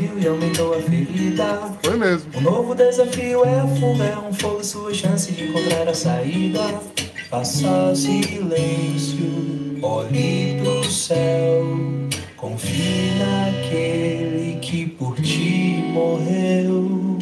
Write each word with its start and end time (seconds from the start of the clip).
explodiu 0.00 0.18
e 0.18 0.26
aumentou 0.26 0.74
a 0.74 0.80
ferida. 0.80 1.76
Foi 1.82 1.96
mesmo. 1.96 2.30
O 2.34 2.40
novo 2.40 2.74
desafio 2.74 3.44
é 3.44 3.60
a 3.60 3.66
fuga, 3.66 4.04
é 4.04 4.18
um 4.18 4.32
fogo, 4.32 4.64
sua 4.64 4.94
chance 4.94 5.30
de 5.32 5.44
encontrar 5.44 5.88
a 5.88 5.94
saída. 5.94 6.80
Faça 7.28 7.94
silêncio, 7.94 9.78
olhe 9.82 10.60
pro 10.60 10.84
céu, 10.90 11.64
confie 12.36 13.12
naquele 13.18 14.58
que 14.60 14.86
por 14.86 15.14
ti 15.20 15.84
morreu. 15.92 17.18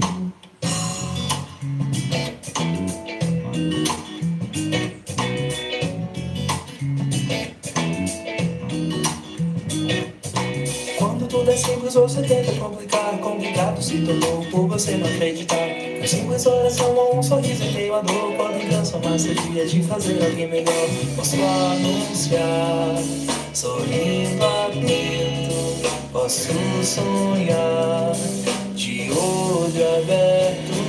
Quando 10.97 11.29
tudo 11.29 11.51
é 11.51 11.57
simples, 11.57 11.93
você 11.93 12.23
tenta 12.23 12.48
complicar. 12.69 13.19
Complicado 13.19 13.83
se 13.83 13.99
tornou 13.99 14.45
por 14.51 14.69
você 14.69 14.97
não 14.97 15.09
acreditar. 15.09 15.69
A 16.03 16.07
simples 16.07 16.47
oração 16.47 17.19
um 17.19 17.23
sorriso 17.23 17.65
em 17.65 17.73
meio 17.73 18.03
dor. 18.03 18.33
Podem 18.37 18.69
transformar 18.69 19.19
seu 19.19 19.35
dia 19.35 19.67
de 19.67 19.83
fazer 19.83 20.23
alguém 20.25 20.49
melhor. 20.49 20.89
Posso 21.17 21.37
anunciar, 21.37 22.97
sorrindo 23.55 24.45
atento. 24.45 25.59
Posso 26.13 26.53
sonhar, 26.83 28.13
de 28.75 29.11
olho 29.11 30.03
aberto. 30.03 30.89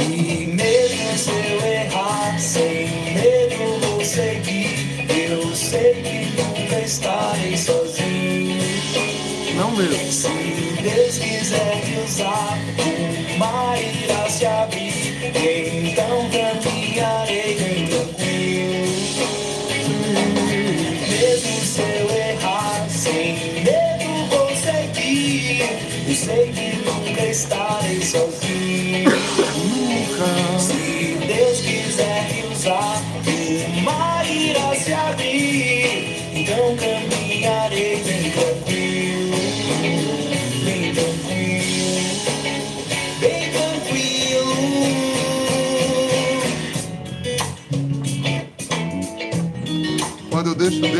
E 0.00 0.46
mesmo 0.46 1.18
se 1.18 1.30
eu 1.30 1.66
errar, 1.66 2.38
sem 2.38 2.86
medo 3.14 3.86
vou 3.86 4.04
seguir. 4.04 4.72
Eu 5.08 5.54
sei 5.54 5.94
que 6.02 6.42
nunca 6.42 6.80
estarei 6.80 7.56
sozinho. 7.56 7.81
Não 9.82 9.88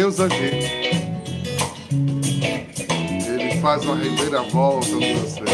Deus 0.02 0.18
agir, 0.18 0.52
Ele 1.92 3.60
faz 3.60 3.84
uma 3.84 3.94
reviravolta 3.94 4.88
no 4.88 5.00
ser. 5.00 5.44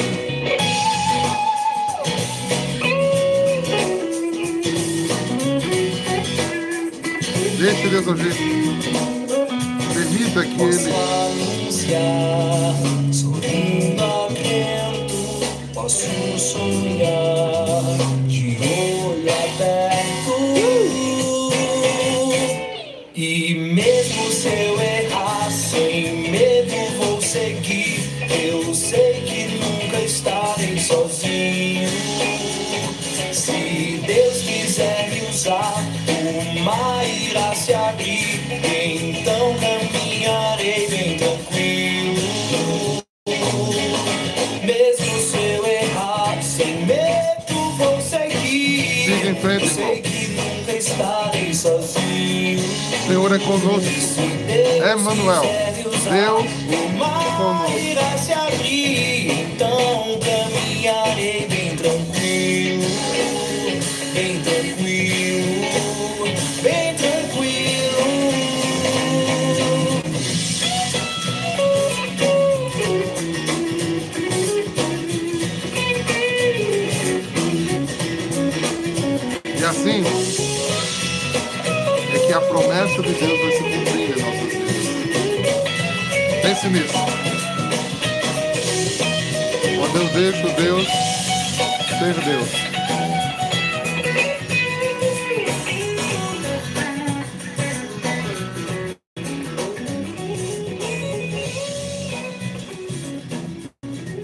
Deixe 7.59 7.89
Deus 7.91 8.09
agir. 8.09 8.33
Permita 9.93 10.43
que 10.43 10.63
Ele 10.63 10.93
anunciar, 11.67 12.75
sorrindo 13.13 14.03
atento, 14.03 15.75
posso 15.75 16.09
sonhar, 16.39 17.48
Senhor 53.09 53.35
é 53.35 53.39
conosco. 53.39 54.21
É 54.51 54.93
Emmanuel, 54.93 55.43
Deus 56.13 56.51
o 56.69 56.99
mar 56.99 57.25
conosco. 57.39 57.79
Promessa 82.99 83.03
de 83.03 83.13
Deus 83.15 83.41
vai 83.41 83.51
se 83.53 83.63
cumprir 83.63 84.11
em 84.11 84.23
nossas 84.23 84.53
vidas. 84.53 84.87
Pense 86.43 86.69
nisso. 86.69 86.99
Quando 89.79 89.97
eu 89.97 90.09
deixo 90.09 90.49
Deus 90.57 90.87
ser 91.99 92.15
Deus. 92.25 92.49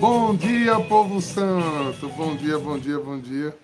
Bom 0.01 0.35
dia, 0.37 0.81
povo 0.81 1.21
santo. 1.21 2.09
Bom 2.17 2.37
dia, 2.37 2.59
bom 2.59 2.79
dia, 2.79 2.99
bom 2.99 3.19
dia. 3.19 3.57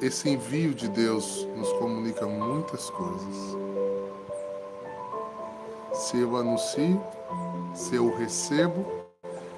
Esse 0.00 0.30
envio 0.30 0.72
de 0.74 0.88
Deus 0.88 1.44
nos 1.56 1.72
comunica 1.72 2.24
muitas 2.24 2.88
coisas. 2.88 3.56
Se 5.92 6.20
eu 6.20 6.36
anuncio, 6.36 7.02
se 7.74 7.96
eu 7.96 8.16
recebo, 8.16 8.86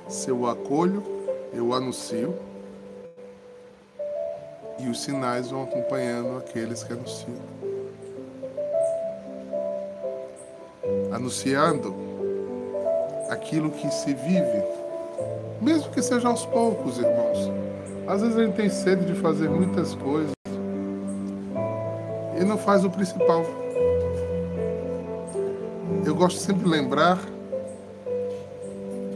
se 0.08 0.30
eu 0.30 0.46
acolho, 0.46 1.02
eu 1.52 1.74
anuncio. 1.74 2.34
E 4.78 4.88
os 4.88 5.02
sinais 5.02 5.50
vão 5.50 5.64
acompanhando 5.64 6.38
aqueles 6.38 6.82
que 6.82 6.94
anunciam. 6.94 7.36
Anunciando 11.12 11.94
aquilo 13.28 13.70
que 13.70 13.90
se 13.90 14.14
vive, 14.14 14.64
mesmo 15.60 15.90
que 15.90 16.00
seja 16.00 16.28
aos 16.28 16.46
poucos, 16.46 16.96
irmãos. 16.96 17.50
Às 18.10 18.22
vezes 18.22 18.36
a 18.36 18.44
gente 18.44 18.56
tem 18.56 18.68
sede 18.68 19.04
de 19.04 19.14
fazer 19.14 19.48
muitas 19.48 19.94
coisas 19.94 20.32
e 22.40 22.44
não 22.44 22.58
faz 22.58 22.84
o 22.84 22.90
principal. 22.90 23.44
Eu 26.04 26.12
gosto 26.16 26.40
sempre 26.40 26.64
de 26.64 26.68
lembrar 26.68 27.20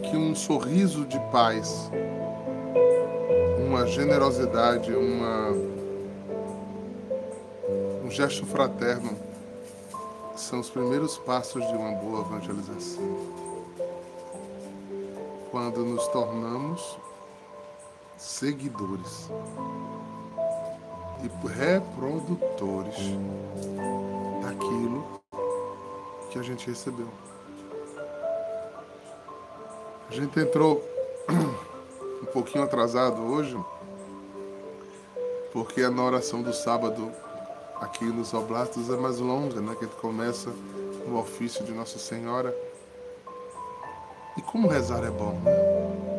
que 0.00 0.16
um 0.16 0.32
sorriso 0.32 1.04
de 1.06 1.18
paz, 1.32 1.90
uma 3.66 3.84
generosidade, 3.84 4.92
uma, 4.94 5.50
um 8.04 8.10
gesto 8.12 8.46
fraterno 8.46 9.10
são 10.36 10.60
os 10.60 10.70
primeiros 10.70 11.18
passos 11.18 11.66
de 11.66 11.74
uma 11.74 11.90
boa 11.96 12.20
evangelização. 12.20 13.02
Quando 15.50 15.84
nos 15.84 16.06
tornamos 16.08 16.96
seguidores 18.24 19.30
e 21.22 21.48
reprodutores 21.48 22.96
daquilo 24.42 25.20
que 26.30 26.38
a 26.38 26.42
gente 26.42 26.66
recebeu. 26.66 27.08
A 30.08 30.12
gente 30.12 30.38
entrou 30.40 30.82
um 32.22 32.26
pouquinho 32.26 32.64
atrasado 32.64 33.20
hoje, 33.22 33.56
porque 35.52 35.82
a 35.82 35.90
oração 35.90 36.42
do 36.42 36.52
sábado 36.52 37.12
aqui 37.80 38.04
nos 38.04 38.32
Oblatos 38.32 38.88
é 38.90 38.96
mais 38.96 39.18
longa, 39.18 39.60
né? 39.60 39.74
Que 39.78 39.84
a 39.84 39.88
gente 39.88 40.00
começa 40.00 40.50
no 41.06 41.18
ofício 41.18 41.64
de 41.64 41.72
Nossa 41.72 41.98
Senhora. 41.98 42.56
E 44.36 44.42
como 44.42 44.66
rezar 44.66 45.04
é 45.04 45.10
bom, 45.10 45.38
né? 45.44 46.13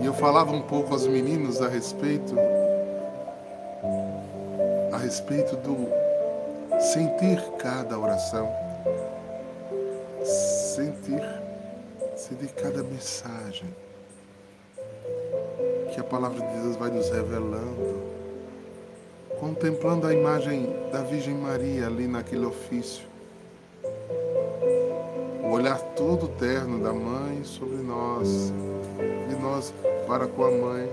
E 0.00 0.06
eu 0.06 0.14
falava 0.14 0.52
um 0.52 0.62
pouco 0.62 0.92
aos 0.92 1.06
meninos 1.06 1.60
a 1.62 1.68
respeito 1.68 2.34
a 4.92 4.98
respeito 4.98 5.56
do 5.56 5.76
sentir 6.80 7.38
cada 7.58 7.98
oração, 7.98 8.50
sentir, 10.24 11.22
sentir 12.16 12.48
cada 12.54 12.82
mensagem 12.82 13.68
que 15.92 16.00
a 16.00 16.04
palavra 16.04 16.40
de 16.40 16.62
Deus 16.62 16.76
vai 16.76 16.90
nos 16.90 17.10
revelando, 17.10 18.02
contemplando 19.38 20.06
a 20.06 20.14
imagem 20.14 20.74
da 20.90 21.02
Virgem 21.02 21.34
Maria 21.34 21.86
ali 21.86 22.06
naquele 22.06 22.46
ofício, 22.46 23.06
o 25.42 25.50
olhar 25.50 25.78
todo 25.94 26.28
terno 26.38 26.82
da 26.82 26.92
mãe 26.92 27.44
sobre 27.44 27.76
nós, 27.76 28.50
de 29.36 29.42
nós 29.42 29.74
para 30.06 30.26
com 30.26 30.44
a 30.44 30.50
mãe. 30.50 30.90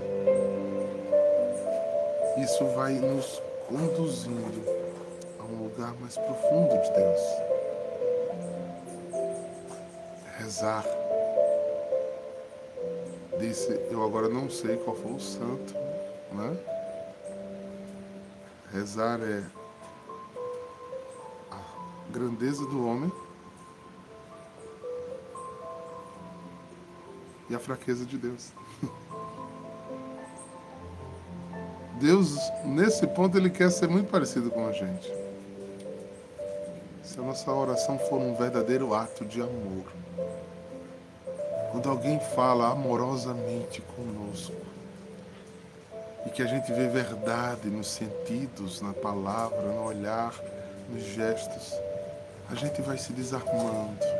Isso 2.42 2.64
vai 2.74 2.92
nos 2.94 3.42
conduzindo 3.68 4.62
a 5.38 5.44
um 5.44 5.64
lugar 5.64 5.94
mais 6.00 6.16
profundo 6.16 6.80
de 6.82 6.90
Deus. 6.90 7.20
Rezar 10.38 10.84
disse, 13.38 13.72
eu 13.90 14.02
agora 14.04 14.28
não 14.28 14.50
sei 14.50 14.76
qual 14.76 14.96
foi 14.96 15.12
o 15.12 15.20
santo, 15.20 15.74
né? 16.32 16.56
Rezar 18.72 19.20
é 19.22 19.42
a 21.50 22.10
grandeza 22.10 22.64
do 22.66 22.86
homem 22.86 23.10
e 27.48 27.54
a 27.54 27.58
fraqueza 27.58 28.04
de 28.04 28.16
Deus. 28.18 28.52
Deus, 32.00 32.36
nesse 32.64 33.06
ponto, 33.06 33.38
ele 33.38 33.50
quer 33.50 33.70
ser 33.70 33.88
muito 33.88 34.10
parecido 34.10 34.50
com 34.50 34.66
a 34.66 34.72
gente. 34.72 35.12
Se 37.02 37.18
a 37.18 37.22
nossa 37.22 37.50
oração 37.52 37.98
for 37.98 38.18
um 38.18 38.34
verdadeiro 38.34 38.94
ato 38.94 39.24
de 39.24 39.40
amor, 39.40 39.84
quando 41.70 41.88
alguém 41.88 42.18
fala 42.34 42.70
amorosamente 42.70 43.80
conosco 43.96 44.54
e 46.26 46.30
que 46.30 46.42
a 46.42 46.46
gente 46.46 46.72
vê 46.72 46.88
verdade 46.88 47.68
nos 47.68 47.88
sentidos, 47.88 48.80
na 48.80 48.92
palavra, 48.92 49.62
no 49.62 49.84
olhar, 49.84 50.34
nos 50.88 51.02
gestos, 51.02 51.74
a 52.50 52.54
gente 52.54 52.80
vai 52.82 52.96
se 52.98 53.12
desarmando. 53.12 54.13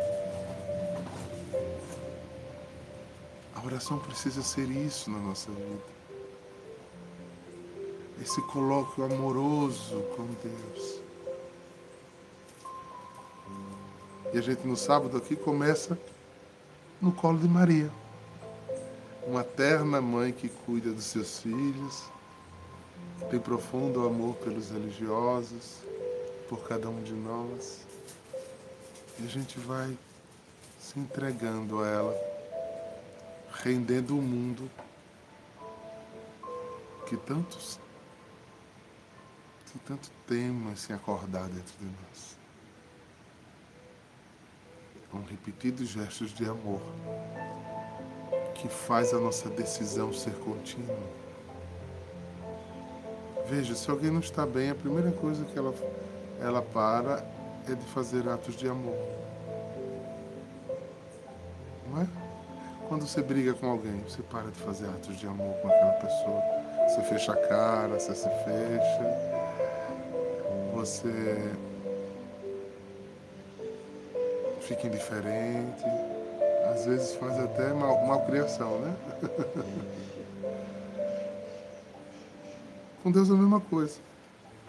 A 3.64 3.66
oração 3.66 3.98
precisa 3.98 4.42
ser 4.42 4.70
isso 4.70 5.10
na 5.10 5.18
nossa 5.18 5.50
vida. 5.50 5.82
Esse 8.20 8.42
colóquio 8.42 9.04
amoroso 9.06 10.02
com 10.14 10.26
Deus. 10.42 11.00
E 14.34 14.38
a 14.38 14.42
gente 14.42 14.66
no 14.66 14.76
sábado 14.76 15.16
aqui 15.16 15.34
começa 15.34 15.98
no 17.00 17.10
colo 17.10 17.38
de 17.38 17.48
Maria. 17.48 17.90
Uma 19.26 19.42
terna 19.42 19.98
mãe 19.98 20.30
que 20.30 20.50
cuida 20.50 20.92
dos 20.92 21.04
seus 21.04 21.40
filhos, 21.40 22.04
que 23.18 23.24
tem 23.30 23.40
profundo 23.40 24.06
amor 24.06 24.34
pelos 24.36 24.68
religiosos, 24.68 25.78
por 26.50 26.68
cada 26.68 26.90
um 26.90 27.02
de 27.02 27.14
nós. 27.14 27.80
E 29.18 29.24
a 29.24 29.28
gente 29.28 29.58
vai 29.58 29.96
se 30.78 31.00
entregando 31.00 31.80
a 31.80 31.88
ela, 31.88 32.33
rendendo 33.64 34.18
o 34.18 34.20
mundo 34.20 34.70
que 37.06 37.16
tantos 37.16 37.80
que 39.72 39.78
tanto 39.78 40.10
tema 40.28 40.76
se 40.76 40.92
acordar 40.92 41.48
dentro 41.48 41.74
de 41.78 41.86
nós 41.86 42.36
com 45.10 45.22
repetidos 45.22 45.88
gestos 45.88 46.34
de 46.34 46.44
amor 46.44 46.82
que 48.54 48.68
faz 48.68 49.14
a 49.14 49.18
nossa 49.18 49.48
decisão 49.48 50.12
ser 50.12 50.34
contínua. 50.34 50.96
Veja, 53.46 53.74
se 53.74 53.90
alguém 53.90 54.10
não 54.10 54.20
está 54.20 54.46
bem, 54.46 54.70
a 54.70 54.74
primeira 54.74 55.10
coisa 55.10 55.44
que 55.44 55.58
ela, 55.58 55.74
ela 56.40 56.62
para 56.62 57.26
é 57.68 57.74
de 57.74 57.84
fazer 57.86 58.28
atos 58.28 58.56
de 58.56 58.68
amor. 58.68 59.23
Quando 62.94 63.08
você 63.08 63.22
briga 63.22 63.52
com 63.54 63.66
alguém, 63.66 64.04
você 64.08 64.22
para 64.22 64.52
de 64.52 64.58
fazer 64.60 64.86
atos 64.86 65.18
de 65.18 65.26
amor 65.26 65.52
com 65.56 65.66
aquela 65.66 65.94
pessoa. 65.94 66.40
Você 66.86 67.02
fecha 67.02 67.32
a 67.32 67.36
cara, 67.36 67.98
você 67.98 68.14
se 68.14 68.28
fecha. 68.44 69.18
Você 70.72 71.52
fica 74.60 74.86
indiferente, 74.86 75.84
às 76.72 76.86
vezes 76.86 77.16
faz 77.16 77.36
até 77.40 77.72
mal, 77.72 78.06
malcriação, 78.06 78.78
né? 78.78 78.94
com 83.02 83.10
Deus 83.10 83.28
é 83.28 83.32
a 83.32 83.36
mesma 83.36 83.60
coisa. 83.60 83.98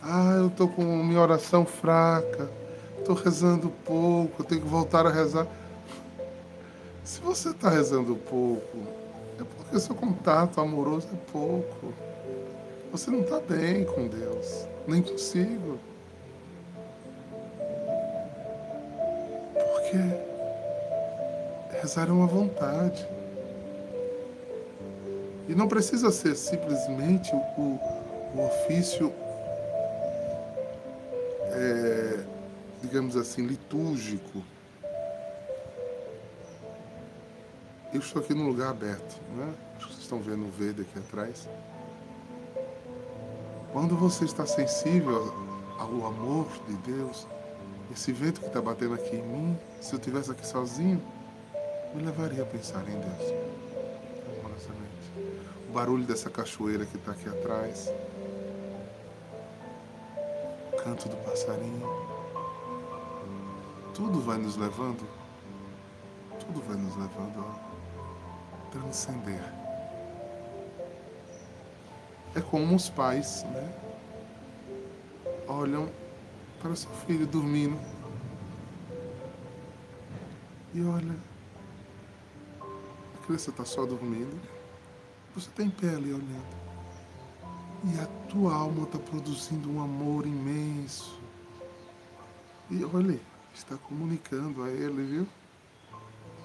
Ah, 0.02 0.34
eu 0.40 0.48
estou 0.48 0.68
com 0.68 0.82
minha 0.82 1.22
oração 1.22 1.64
fraca, 1.64 2.50
estou 2.98 3.14
rezando 3.14 3.70
pouco, 3.86 4.42
eu 4.42 4.46
tenho 4.46 4.62
que 4.62 4.68
voltar 4.68 5.06
a 5.06 5.12
rezar. 5.12 5.46
Se 7.06 7.22
você 7.22 7.50
está 7.52 7.70
rezando 7.70 8.16
pouco, 8.16 8.80
é 9.40 9.44
porque 9.44 9.80
seu 9.80 9.94
contato 9.94 10.60
amoroso 10.60 11.08
é 11.14 11.32
pouco. 11.32 11.94
Você 12.92 13.12
não 13.12 13.22
está 13.22 13.40
bem 13.42 13.86
com 13.86 14.08
Deus, 14.08 14.68
nem 14.88 15.04
consigo. 15.04 15.78
Porque 19.54 19.98
rezar 21.80 22.10
é 22.10 22.12
uma 22.12 22.26
vontade. 22.26 23.08
E 25.48 25.54
não 25.54 25.68
precisa 25.68 26.10
ser 26.10 26.36
simplesmente 26.36 27.32
o, 27.36 27.80
o 28.34 28.46
ofício, 28.48 29.14
é, 31.52 32.20
digamos 32.82 33.16
assim, 33.16 33.46
litúrgico. 33.46 34.44
Eu 37.96 38.02
estou 38.02 38.22
aqui 38.22 38.34
num 38.34 38.48
lugar 38.48 38.72
aberto, 38.72 39.22
né? 39.38 39.54
Acho 39.78 39.88
que 39.88 39.94
vocês 39.94 40.04
estão 40.04 40.20
vendo 40.20 40.46
o 40.46 40.52
verde 40.52 40.82
aqui 40.82 41.00
atrás. 41.00 41.48
Quando 43.72 43.96
você 43.96 44.26
está 44.26 44.46
sensível 44.46 45.34
ao 45.80 46.06
amor 46.06 46.46
de 46.68 46.74
Deus, 46.92 47.26
esse 47.94 48.12
vento 48.12 48.42
que 48.42 48.48
está 48.48 48.62
batendo 48.62 48.96
aqui 48.96 49.16
em 49.16 49.22
mim, 49.22 49.60
se 49.80 49.94
eu 49.94 49.98
estivesse 49.98 50.30
aqui 50.30 50.46
sozinho, 50.46 51.02
me 51.94 52.04
levaria 52.04 52.44
a 52.44 52.46
pensar 52.46 52.82
em 52.82 53.00
Deus. 53.00 53.34
Amorosamente. 54.40 55.40
O 55.70 55.72
barulho 55.72 56.04
dessa 56.04 56.30
cachoeira 56.30 56.86
que 56.86 56.98
está 56.98 57.14
aqui 57.14 57.30
atrás. 57.30 57.90
O 60.74 60.84
canto 60.84 61.08
do 61.08 61.16
passarinho. 61.24 61.88
Tudo 63.94 64.20
vai 64.20 64.38
nos 64.38 64.58
levando. 64.58 65.08
Tudo 66.42 66.62
vai 66.68 66.76
nos 66.76 66.94
levando 66.98 67.75
transcender. 68.76 69.42
É 72.36 72.42
como 72.42 72.76
os 72.76 72.90
pais, 72.90 73.44
né? 73.44 73.74
Olham 75.48 75.90
para 76.62 76.76
seu 76.76 76.92
filho 77.08 77.26
dormindo. 77.26 77.80
E 80.74 80.84
olha, 80.84 81.16
a 82.62 83.26
criança 83.26 83.50
está 83.50 83.64
só 83.64 83.86
dormindo, 83.86 84.38
você 85.34 85.48
está 85.48 85.64
em 85.64 85.70
pé 85.70 85.90
ali 85.90 86.12
olhando. 86.12 86.66
E 87.86 88.00
a 88.00 88.06
tua 88.30 88.54
alma 88.54 88.84
está 88.84 89.00
produzindo 89.00 89.72
um 89.72 89.82
amor 89.82 90.26
imenso. 90.26 91.18
E 92.70 92.84
olha, 92.84 93.20
está 93.54 93.78
comunicando 93.78 94.64
a 94.64 94.70
ele, 94.70 95.04
viu? 95.04 95.28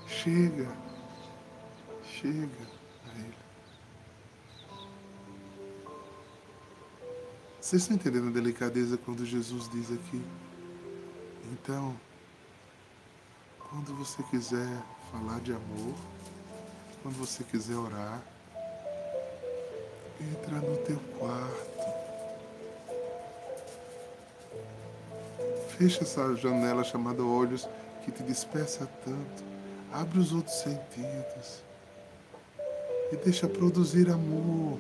Chega, 0.07 0.69
chega 2.21 2.69
a 3.07 3.19
ele. 3.19 3.35
Vocês 7.61 7.83
estão 7.83 7.97
entendendo 7.97 8.29
a 8.29 8.33
delicadeza 8.33 8.99
quando 8.99 9.25
Jesus 9.25 9.69
diz 9.71 9.91
aqui? 9.91 10.23
Então, 11.53 11.97
quando 13.59 13.95
você 13.97 14.23
quiser 14.25 14.69
falar 15.11 15.41
de 15.41 15.53
amor, 15.53 15.95
quando 17.03 17.17
você 17.17 17.43
quiser 17.45 17.77
orar, 17.77 18.23
entra 20.21 20.61
no 20.61 20.77
teu 20.79 20.99
quarto. 21.19 22.01
Fecha 25.79 26.03
essa 26.03 26.37
janela 26.37 26.85
chamada 26.85 27.23
olhos 27.23 27.67
que 28.05 28.13
te 28.13 28.23
dispersa 28.23 28.87
tanto. 29.05 29.45
Abre 29.91 30.19
os 30.19 30.33
outros 30.33 30.57
sentidos. 30.57 31.70
E 33.13 33.17
deixa 33.17 33.49
produzir 33.49 34.09
amor. 34.11 34.79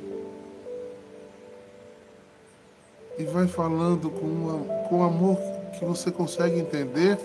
E 3.19 3.25
vai 3.25 3.47
falando 3.47 4.09
com, 4.11 4.89
com 4.89 5.03
amor 5.03 5.37
que 5.79 5.85
você 5.85 6.11
consegue 6.11 6.59
entender, 6.59 7.19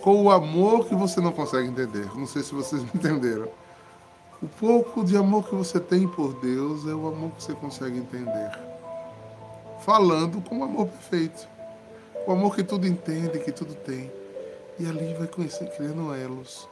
com 0.00 0.24
o 0.24 0.30
amor 0.30 0.86
que 0.86 0.94
você 0.94 1.20
não 1.20 1.32
consegue 1.32 1.68
entender. 1.68 2.06
Não 2.16 2.26
sei 2.26 2.42
se 2.42 2.54
vocês 2.54 2.82
me 2.84 2.90
entenderam. 2.94 3.48
O 4.42 4.48
pouco 4.48 5.04
de 5.04 5.16
amor 5.16 5.44
que 5.48 5.54
você 5.54 5.80
tem 5.80 6.06
por 6.06 6.34
Deus 6.40 6.86
é 6.86 6.94
o 6.94 7.06
amor 7.08 7.30
que 7.32 7.42
você 7.42 7.54
consegue 7.54 7.98
entender. 7.98 8.50
Falando 9.80 10.42
com 10.42 10.58
o 10.58 10.64
amor 10.64 10.88
perfeito. 10.88 11.48
O 12.26 12.32
amor 12.32 12.54
que 12.54 12.64
tudo 12.64 12.86
entende, 12.86 13.38
que 13.38 13.52
tudo 13.52 13.74
tem. 13.74 14.10
E 14.78 14.86
ali 14.86 15.14
vai 15.14 15.26
conhecer, 15.26 15.70
criando 15.76 16.14
elos. 16.14 16.68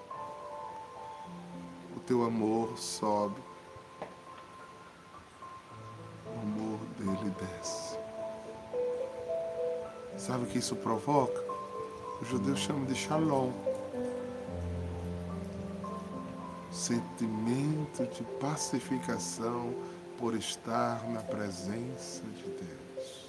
O 1.96 2.00
teu 2.00 2.24
amor 2.24 2.76
sobe. 2.76 3.40
O 6.34 6.40
amor 6.40 6.78
dele 6.98 7.34
desce. 7.40 7.98
Sabe 10.16 10.44
o 10.44 10.46
que 10.46 10.58
isso 10.58 10.76
provoca? 10.76 11.42
O 12.20 12.24
judeu 12.24 12.56
chama 12.56 12.86
de 12.86 12.94
shalom. 12.94 13.50
Sentimento 16.70 18.06
de 18.06 18.22
pacificação 18.40 19.74
por 20.18 20.34
estar 20.34 21.08
na 21.08 21.20
presença 21.20 22.22
de 22.36 22.44
Deus. 22.44 23.28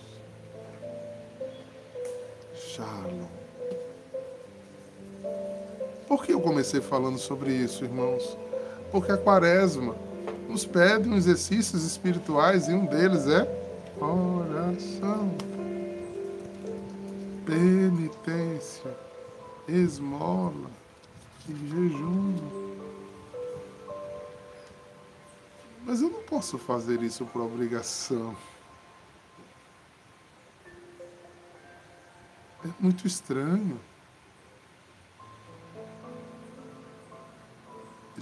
Shalom. 2.53 3.27
Por 6.07 6.23
que 6.23 6.33
eu 6.33 6.41
comecei 6.41 6.81
falando 6.81 7.17
sobre 7.17 7.51
isso, 7.51 7.83
irmãos? 7.83 8.37
Porque 8.91 9.11
a 9.11 9.17
quaresma 9.17 9.95
nos 10.47 10.65
pede 10.65 11.09
um 11.09 11.15
exercícios 11.15 11.83
espirituais 11.83 12.67
e 12.67 12.73
um 12.73 12.85
deles 12.85 13.27
é 13.27 13.65
oração, 13.99 15.35
penitência, 17.45 18.95
esmola 19.67 20.69
e 21.47 21.53
jejum. 21.53 22.35
Mas 25.85 26.01
eu 26.01 26.09
não 26.09 26.23
posso 26.23 26.57
fazer 26.57 27.01
isso 27.03 27.25
por 27.25 27.41
obrigação. 27.41 28.35
É 32.63 32.69
muito 32.79 33.05
estranho. 33.05 33.79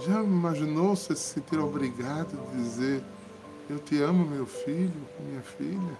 Já 0.06 0.22
imaginou 0.22 0.94
você 0.94 1.16
se 1.16 1.34
sentir 1.34 1.58
obrigado 1.58 2.38
a 2.52 2.56
dizer: 2.56 3.02
Eu 3.70 3.78
te 3.78 4.02
amo, 4.02 4.26
meu 4.26 4.44
filho, 4.44 4.92
minha 5.20 5.40
filha? 5.40 5.96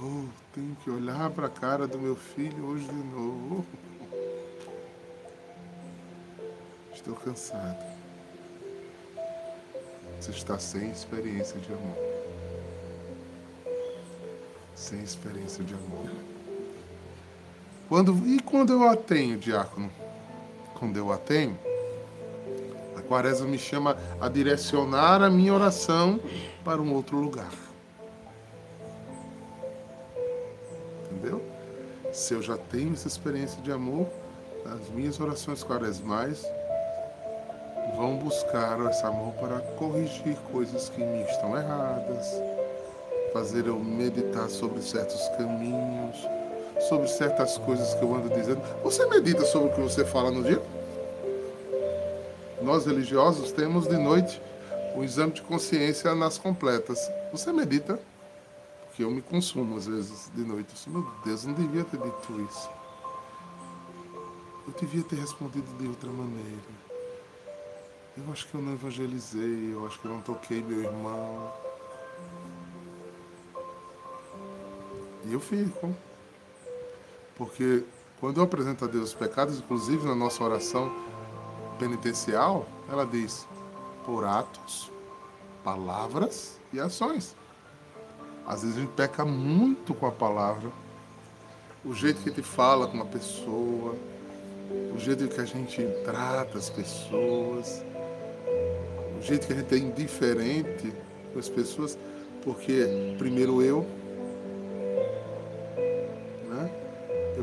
Oh, 0.00 0.26
tenho 0.54 0.76
que 0.76 0.90
olhar 0.90 1.28
para 1.30 1.48
a 1.48 1.50
cara 1.50 1.88
do 1.88 1.98
meu 1.98 2.14
filho 2.14 2.66
hoje 2.66 2.86
de 2.86 2.94
novo. 2.94 3.66
Estou 6.94 7.16
cansado. 7.16 7.84
Você 10.20 10.30
está 10.30 10.56
sem 10.56 10.88
experiência 10.88 11.58
de 11.58 11.72
amor. 11.72 11.98
Sem 14.76 15.02
experiência 15.02 15.64
de 15.64 15.74
amor. 15.74 16.10
Quando, 17.88 18.16
e 18.28 18.40
quando 18.40 18.72
eu 18.72 18.88
a 18.88 18.96
tenho, 18.96 19.36
diácono? 19.36 20.03
Quando 20.78 20.96
eu 20.96 21.12
a 21.12 21.16
tenho, 21.16 21.58
a 22.96 23.02
quaresma 23.02 23.46
me 23.46 23.58
chama 23.58 23.96
a 24.20 24.28
direcionar 24.28 25.22
a 25.22 25.30
minha 25.30 25.52
oração 25.52 26.20
para 26.64 26.80
um 26.80 26.92
outro 26.94 27.18
lugar. 27.18 27.52
Entendeu? 31.10 31.42
Se 32.12 32.34
eu 32.34 32.42
já 32.42 32.56
tenho 32.56 32.92
essa 32.92 33.08
experiência 33.08 33.60
de 33.62 33.72
amor, 33.72 34.06
as 34.64 34.88
minhas 34.90 35.20
orações 35.20 35.62
quaresmais 35.62 36.44
vão 37.96 38.16
buscar 38.16 38.80
esse 38.90 39.04
amor 39.04 39.32
para 39.34 39.60
corrigir 39.76 40.36
coisas 40.50 40.88
que 40.88 41.04
me 41.04 41.22
estão 41.22 41.56
erradas, 41.56 42.26
fazer 43.32 43.66
eu 43.66 43.78
meditar 43.78 44.48
sobre 44.48 44.80
certos 44.80 45.28
caminhos, 45.36 46.16
sobre 46.80 47.08
certas 47.08 47.56
coisas 47.58 47.94
que 47.94 48.02
eu 48.02 48.14
ando 48.14 48.28
dizendo. 48.28 48.60
Você 48.82 49.06
medita 49.06 49.44
sobre 49.44 49.68
o 49.70 49.74
que 49.74 49.80
você 49.80 50.04
fala 50.04 50.30
no 50.30 50.42
dia? 50.42 50.62
Nós 52.62 52.86
religiosos 52.86 53.52
temos 53.52 53.86
de 53.86 53.96
noite 53.96 54.40
o 54.96 55.02
exame 55.02 55.32
de 55.32 55.42
consciência 55.42 56.14
nas 56.14 56.38
completas. 56.38 57.10
Você 57.32 57.52
medita? 57.52 57.98
Porque 58.86 59.02
eu 59.02 59.10
me 59.10 59.20
consumo 59.20 59.76
às 59.76 59.86
vezes 59.86 60.30
de 60.34 60.42
noite. 60.42 60.72
Eu 60.86 60.92
meu 60.92 61.10
Deus, 61.24 61.44
não 61.44 61.54
devia 61.54 61.84
ter 61.84 61.98
dito 61.98 62.48
isso. 62.48 62.70
Eu 64.66 64.72
devia 64.80 65.02
ter 65.02 65.16
respondido 65.16 65.66
de 65.78 65.88
outra 65.88 66.10
maneira. 66.10 66.84
Eu 68.16 68.32
acho 68.32 68.46
que 68.46 68.54
eu 68.54 68.62
não 68.62 68.74
evangelizei, 68.74 69.72
eu 69.74 69.84
acho 69.86 69.98
que 69.98 70.06
eu 70.06 70.12
não 70.12 70.20
toquei 70.20 70.62
meu 70.62 70.84
irmão. 70.84 71.52
E 75.26 75.32
eu 75.32 75.40
fico. 75.40 75.94
Porque 77.36 77.84
quando 78.20 78.38
eu 78.38 78.44
apresento 78.44 78.84
a 78.84 78.88
Deus 78.88 79.10
os 79.10 79.14
pecados, 79.14 79.58
inclusive 79.58 80.06
na 80.06 80.14
nossa 80.14 80.42
oração 80.42 80.92
penitencial, 81.78 82.66
ela 82.88 83.04
diz: 83.04 83.46
por 84.04 84.24
atos, 84.24 84.90
palavras 85.62 86.58
e 86.72 86.78
ações. 86.78 87.34
Às 88.46 88.62
vezes 88.62 88.76
a 88.76 88.80
gente 88.80 88.92
peca 88.92 89.24
muito 89.24 89.94
com 89.94 90.06
a 90.06 90.12
palavra, 90.12 90.70
o 91.84 91.94
jeito 91.94 92.22
que 92.22 92.28
a 92.28 92.32
gente 92.32 92.46
fala 92.46 92.86
com 92.86 92.94
uma 92.94 93.06
pessoa, 93.06 93.94
o 94.94 94.98
jeito 94.98 95.26
que 95.28 95.40
a 95.40 95.44
gente 95.44 95.82
trata 96.04 96.58
as 96.58 96.68
pessoas, 96.68 97.82
o 99.18 99.22
jeito 99.22 99.46
que 99.46 99.52
a 99.52 99.56
gente 99.56 99.74
é 99.74 99.78
indiferente 99.78 100.92
com 101.32 101.38
as 101.38 101.48
pessoas, 101.48 101.98
porque 102.42 103.16
primeiro 103.18 103.62
eu, 103.62 103.86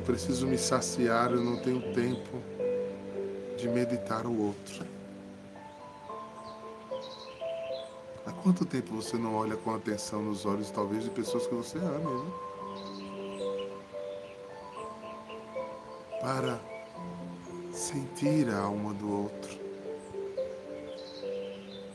Eu 0.02 0.06
preciso 0.06 0.48
me 0.48 0.58
saciar, 0.58 1.30
eu 1.30 1.42
não 1.42 1.58
tenho 1.58 1.80
tempo 1.94 2.42
de 3.56 3.70
meditar 3.70 4.26
o 4.26 4.48
outro. 4.48 4.84
Há 8.26 8.32
quanto 8.32 8.66
tempo 8.66 8.96
você 8.96 9.16
não 9.16 9.36
olha 9.36 9.56
com 9.56 9.76
atenção 9.76 10.24
nos 10.24 10.44
olhos, 10.44 10.72
talvez, 10.72 11.04
de 11.04 11.12
pessoas 11.12 11.46
que 11.46 11.54
você 11.54 11.78
ama, 11.78 12.24
né? 12.24 12.32
Para 16.20 16.60
sentir 17.72 18.50
a 18.50 18.58
alma 18.58 18.96
do 18.96 19.08
outro. 19.08 19.60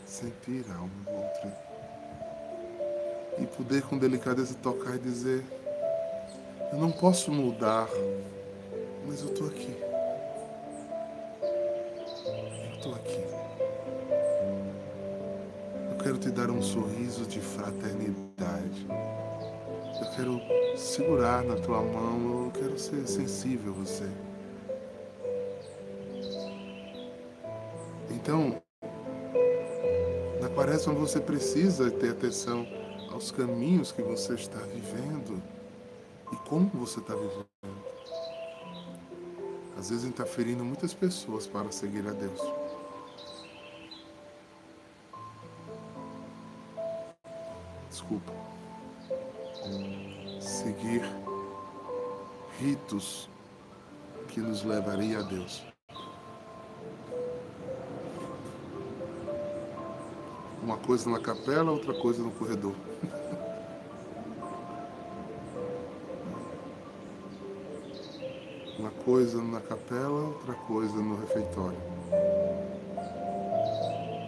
Sentir 0.06 0.64
a 0.70 0.76
alma 0.76 0.94
do 1.04 1.10
outro. 1.10 1.52
E 3.40 3.46
poder 3.48 3.82
com 3.82 3.98
delicadeza 3.98 4.54
tocar 4.62 4.94
e 4.94 4.98
dizer 5.00 5.44
eu 6.72 6.78
não 6.78 6.90
posso 6.90 7.30
mudar, 7.30 7.88
mas 9.06 9.22
eu 9.22 9.28
estou 9.28 9.46
aqui. 9.46 9.76
Eu 12.64 12.76
estou 12.76 12.94
aqui. 12.94 13.24
Eu 15.90 15.96
quero 16.02 16.18
te 16.18 16.30
dar 16.30 16.50
um 16.50 16.60
sorriso 16.60 17.24
de 17.26 17.40
fraternidade. 17.40 18.86
Eu 20.00 20.10
quero 20.16 20.40
segurar 20.76 21.42
na 21.44 21.56
tua 21.56 21.82
mão, 21.82 22.46
eu 22.46 22.52
quero 22.52 22.78
ser 22.78 23.06
sensível 23.06 23.72
a 23.72 23.76
você. 23.76 24.08
Então, 28.10 28.60
na 30.40 30.48
quaresma 30.48 30.92
você 30.92 31.20
precisa 31.20 31.90
ter 31.90 32.10
atenção 32.10 32.66
aos 33.12 33.30
caminhos 33.30 33.92
que 33.92 34.02
você 34.02 34.34
está 34.34 34.58
vivendo 34.58 35.40
e 36.32 36.36
como 36.48 36.68
você 36.74 37.00
está 37.00 37.14
vivendo. 37.14 37.46
Às 39.78 39.90
vezes 39.90 40.04
está 40.04 40.24
ferindo 40.24 40.64
muitas 40.64 40.94
pessoas 40.94 41.46
para 41.46 41.70
seguir 41.70 42.06
a 42.08 42.12
Deus. 42.12 42.40
Desculpa. 47.90 48.32
Seguir 50.40 51.02
ritos 52.58 53.28
que 54.28 54.40
nos 54.40 54.64
levaria 54.64 55.18
a 55.18 55.22
Deus. 55.22 55.62
Uma 60.62 60.78
coisa 60.78 61.08
na 61.10 61.20
capela, 61.20 61.70
outra 61.70 61.94
coisa 61.94 62.22
no 62.22 62.30
corredor. 62.32 62.74
coisa 69.06 69.40
na 69.40 69.60
capela, 69.60 70.20
outra 70.30 70.52
coisa 70.52 70.96
no 70.96 71.14
refeitório. 71.20 71.78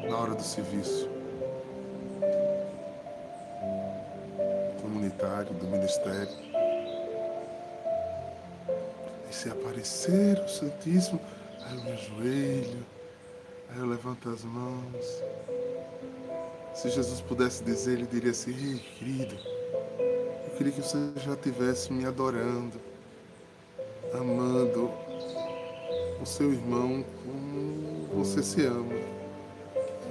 Na 0.09 0.17
hora 0.17 0.35
do 0.37 0.43
serviço. 0.45 1.11
Comunitário, 4.81 5.53
do 5.53 5.67
ministério. 5.67 6.33
E 9.29 9.35
se 9.35 9.51
aparecer 9.51 10.39
o 10.39 10.49
Santíssimo, 10.49 11.21
aí 11.61 11.77
eu 11.77 11.83
me 11.83 11.91
ajoelho, 11.91 12.87
aí 13.71 13.79
eu 13.81 13.87
levanto 13.87 14.29
as 14.29 14.45
mãos. 14.45 15.25
Se 16.73 16.89
Jesus 16.89 17.21
pudesse 17.23 17.65
dizer, 17.65 17.95
ele 17.95 18.07
diria 18.07 18.31
assim: 18.31 18.53
Ei, 18.53 18.79
querido, 18.97 19.37
eu 20.47 20.57
queria 20.57 20.73
que 20.73 20.81
você 20.81 20.99
já 21.17 21.33
estivesse 21.33 21.93
me 21.93 22.07
adorando, 22.07 22.81
amando 24.15 24.91
o 26.21 26.27
seu 26.27 26.53
irmão 26.53 27.05
como 27.25 28.09
você 28.15 28.43
se 28.43 28.65
ama, 28.65 28.95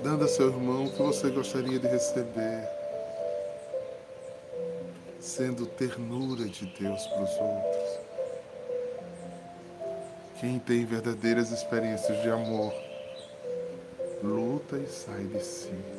dando 0.04 0.26
a 0.26 0.28
seu 0.28 0.50
irmão 0.50 0.86
o 0.86 0.92
que 0.92 1.02
você 1.02 1.30
gostaria 1.30 1.80
de 1.80 1.88
receber, 1.88 2.68
sendo 5.20 5.66
ternura 5.66 6.46
de 6.46 6.66
Deus 6.80 7.06
para 7.08 7.24
os 7.24 7.32
outros. 7.32 8.00
Quem 10.40 10.60
tem 10.60 10.86
verdadeiras 10.86 11.52
experiências 11.52 12.22
de 12.22 12.30
amor, 12.30 12.74
luta 14.24 14.78
e 14.78 14.88
sai 14.88 15.24
de 15.24 15.44
si. 15.44 15.97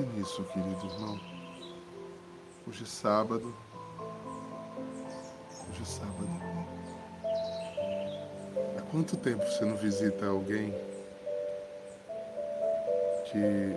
Pense 0.00 0.16
nisso, 0.16 0.44
querido 0.44 0.86
irmão. 0.86 1.20
Hoje 2.66 2.84
é 2.84 2.86
sábado. 2.86 3.54
Hoje 5.68 5.82
é 5.82 5.84
sábado. 5.84 6.28
Há 8.78 8.82
quanto 8.90 9.16
tempo 9.18 9.44
você 9.44 9.64
não 9.66 9.76
visita 9.76 10.26
alguém 10.26 10.72
que 13.26 13.76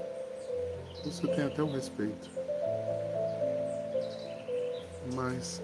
você 1.03 1.27
tem 1.27 1.43
até 1.43 1.61
um 1.61 1.73
respeito, 1.73 2.29
mas 5.13 5.61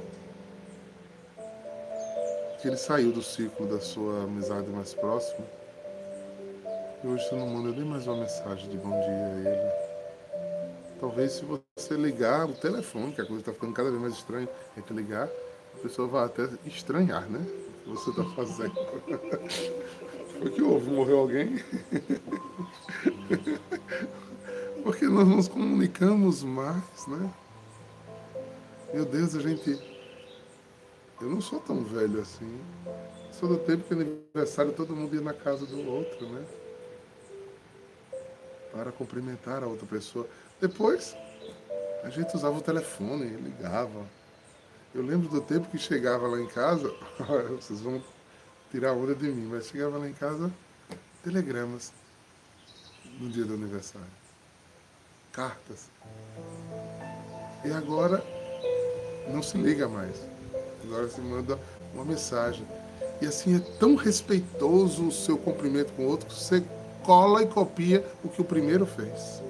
que 2.62 2.68
ele 2.68 2.78
saiu 2.78 3.14
do 3.14 3.24
ciclo 3.24 3.66
da 3.66 3.80
sua 3.80 4.24
amizade 4.24 4.70
mais 4.70 4.94
próxima 4.94 5.46
e 7.02 7.08
hoje 7.08 7.30
você 7.30 7.36
não 7.36 7.48
manda 7.48 7.72
nem 7.72 7.86
mais 7.86 8.06
uma 8.08 8.18
mensagem 8.18 8.70
de 8.70 8.78
bom 8.78 8.90
dia 8.90 9.08
a 9.08 9.52
ele. 9.52 9.89
Talvez 11.00 11.34
se 11.34 11.46
você 11.46 11.96
ligar 11.96 12.50
o 12.50 12.54
telefone, 12.54 13.14
que 13.14 13.22
a 13.22 13.26
coisa 13.26 13.42
está 13.42 13.54
ficando 13.54 13.74
cada 13.74 13.90
vez 13.90 14.02
mais 14.02 14.14
estranha, 14.16 14.50
é 14.78 14.82
que 14.82 14.94
ligar, 14.94 15.30
a 15.74 15.78
pessoa 15.82 16.08
vai 16.08 16.26
até 16.26 16.50
estranhar, 16.66 17.30
né? 17.30 17.46
O 17.86 17.92
que 17.92 18.00
você 18.00 18.10
está 18.10 18.24
fazendo. 18.36 18.74
O 20.40 20.50
que 20.50 20.62
houve? 20.62 20.90
Morreu 20.90 21.20
alguém? 21.20 21.62
Porque 24.84 25.06
nós 25.06 25.28
nos 25.28 25.50
comunicamos 25.50 26.44
mais, 26.44 27.08
né? 27.08 27.30
Meu 28.94 29.04
Deus, 29.04 29.36
a 29.36 29.42
gente. 29.42 29.78
Eu 31.20 31.28
não 31.28 31.42
sou 31.42 31.60
tão 31.60 31.84
velho 31.84 32.22
assim. 32.22 32.58
Sou 33.34 33.50
do 33.50 33.58
tempo 33.58 33.84
que 33.84 33.94
aniversário 33.94 34.72
todo 34.72 34.96
mundo 34.96 35.14
ia 35.14 35.20
na 35.20 35.34
casa 35.34 35.66
do 35.66 35.86
outro, 35.92 36.26
né? 36.30 36.46
para 38.72 38.92
cumprimentar 38.92 39.64
a 39.64 39.68
outra 39.68 39.86
pessoa. 39.86 40.28
Depois, 40.62 41.16
a 42.04 42.10
gente 42.10 42.36
usava 42.36 42.58
o 42.58 42.62
telefone, 42.62 43.26
ligava. 43.26 44.06
Eu 44.94 45.02
lembro 45.04 45.30
do 45.30 45.40
tempo 45.40 45.70
que 45.70 45.78
chegava 45.78 46.28
lá 46.28 46.40
em 46.40 46.48
casa, 46.48 46.94
vocês 47.56 47.80
vão 47.80 48.04
tirar 48.72 48.94
onda 48.94 49.16
de 49.16 49.30
mim, 49.30 49.48
mas 49.48 49.68
chegava 49.68 49.98
lá 49.98 50.08
em 50.08 50.14
casa, 50.14 50.52
telegramas 51.24 51.94
no 53.20 53.30
dia 53.30 53.46
do 53.46 53.54
aniversário. 53.54 54.08
Cartas. 55.32 55.90
E 57.64 57.72
agora 57.72 58.24
não 59.28 59.42
se 59.42 59.58
liga 59.58 59.88
mais. 59.88 60.16
Agora 60.84 61.08
se 61.08 61.22
manda 61.22 61.60
uma 61.94 62.04
mensagem. 62.04 62.66
E 63.22 63.26
assim 63.26 63.56
é 63.56 63.60
tão 63.78 63.96
respeitoso 63.96 65.08
o 65.08 65.12
seu 65.12 65.38
cumprimento 65.38 65.94
com 65.94 66.04
o 66.04 66.08
outro 66.08 66.28
que 66.28 66.34
você 66.34 66.64
cola 67.04 67.44
e 67.44 67.48
copia 67.48 68.06
o 68.24 68.30
que 68.30 68.42
o 68.42 68.46
primeiro 68.46 68.86
fez. 68.86 69.42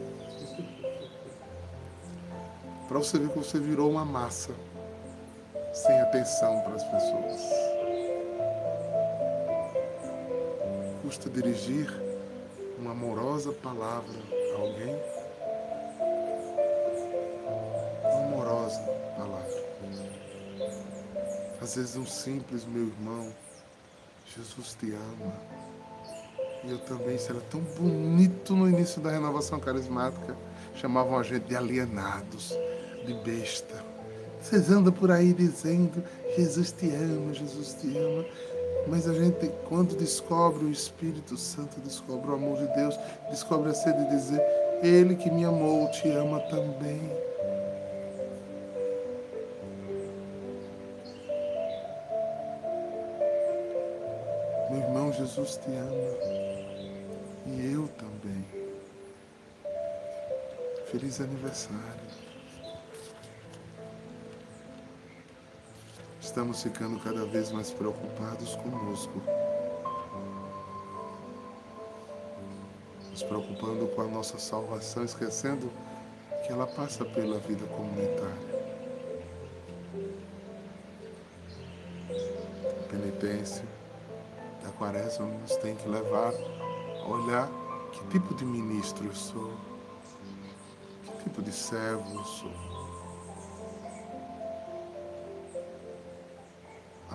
Para 2.90 2.98
você 2.98 3.20
ver 3.20 3.30
que 3.30 3.38
você 3.38 3.60
virou 3.60 3.92
uma 3.92 4.04
massa, 4.04 4.52
sem 5.72 6.02
atenção 6.02 6.60
para 6.62 6.74
as 6.74 6.84
pessoas. 6.86 7.42
Custa 11.04 11.30
dirigir 11.30 11.88
uma 12.80 12.90
amorosa 12.90 13.54
palavra 13.54 14.20
a 14.56 14.60
alguém? 14.60 15.00
Uma 18.06 18.24
amorosa 18.26 18.80
palavra. 19.16 19.64
Às 21.62 21.76
vezes 21.76 21.96
um 21.96 22.08
simples 22.08 22.66
meu 22.66 22.88
irmão, 22.88 23.32
Jesus 24.36 24.76
te 24.80 24.94
ama. 24.94 25.32
E 26.64 26.72
eu 26.72 26.80
também, 26.80 27.16
isso 27.16 27.32
era 27.32 27.42
tão 27.42 27.62
bonito 27.62 28.56
no 28.56 28.68
início 28.68 29.00
da 29.00 29.12
renovação 29.12 29.60
carismática. 29.60 30.36
Chamavam 30.74 31.20
a 31.20 31.24
gente 31.24 31.46
de 31.46 31.56
alienados, 31.56 32.52
de 33.10 33.14
besta. 33.16 33.76
Vocês 34.40 34.70
andam 34.70 34.94
por 34.94 35.12
aí 35.12 35.34
dizendo, 35.34 36.04
Jesus 36.36 36.72
te 36.72 36.88
ama, 36.94 37.34
Jesus 37.34 37.74
te 37.74 37.98
ama. 37.98 38.24
Mas 38.88 39.08
a 39.08 39.14
gente, 39.14 39.52
quando 39.68 39.98
descobre 39.98 40.66
o 40.66 40.72
Espírito 40.72 41.36
Santo, 41.36 41.80
descobre 41.82 42.32
o 42.32 42.36
amor 42.36 42.58
de 42.58 42.68
Deus, 42.76 42.98
descobre 43.30 43.72
a 43.72 43.74
sede 43.74 44.04
de 44.06 44.10
dizer, 44.12 44.42
Ele 44.82 45.16
que 45.16 45.30
me 45.30 45.44
amou 45.44 45.90
te 45.92 46.10
ama 46.10 46.40
também. 46.42 47.02
Meu 54.70 54.80
irmão, 54.82 55.12
Jesus 55.12 55.58
te 55.58 55.72
ama. 55.72 56.40
E 57.48 57.74
eu 57.74 57.88
também. 57.98 58.46
Feliz 60.92 61.20
aniversário. 61.20 62.29
Estamos 66.30 66.62
ficando 66.62 67.00
cada 67.00 67.26
vez 67.26 67.52
mais 67.52 67.72
preocupados 67.72 68.56
conosco. 68.58 69.20
Nos 73.10 73.24
preocupando 73.24 73.88
com 73.88 74.02
a 74.04 74.08
nossa 74.08 74.38
salvação, 74.38 75.04
esquecendo 75.04 75.72
que 76.46 76.52
ela 76.54 76.68
passa 76.68 77.04
pela 77.04 77.40
vida 77.40 77.66
comunitária. 77.66 78.38
A 82.64 82.90
penitência 82.92 83.66
da 84.64 84.70
quaresma 84.74 85.26
nos 85.26 85.56
tem 85.56 85.76
que 85.76 85.90
levar 85.90 86.32
olhar 87.08 87.50
que 87.92 88.08
tipo 88.10 88.36
de 88.36 88.46
ministro 88.46 89.04
eu 89.04 89.16
sou, 89.16 89.52
que 91.04 91.24
tipo 91.24 91.42
de 91.42 91.52
servo 91.52 92.08
eu 92.14 92.24
sou. 92.24 92.79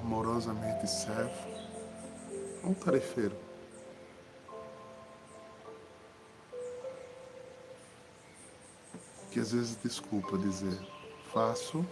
Amorosamente 0.05 0.87
servo 0.87 1.33
um 2.63 2.75
tarefeiro. 2.75 3.35
Que 9.31 9.41
às 9.41 9.53
vezes 9.53 9.79
desculpa 9.83 10.37
dizer, 10.37 10.79
faço 11.33 11.85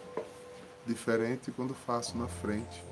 diferente 0.87 1.51
quando 1.51 1.73
faço 1.73 2.19
na 2.19 2.29
frente 2.29 2.85